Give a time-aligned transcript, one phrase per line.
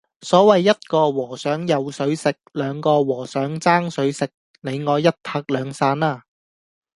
[0.21, 4.27] 所謂一個和尚有水食，兩個和尚爭水食，
[4.61, 6.23] 你我一拍兩散啦